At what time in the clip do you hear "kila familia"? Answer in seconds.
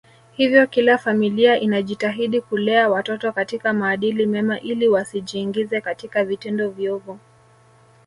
0.67-1.59